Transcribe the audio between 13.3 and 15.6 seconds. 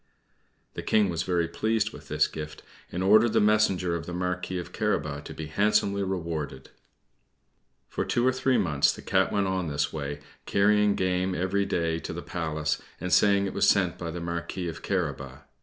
it was sent by the Marquis of Carabas.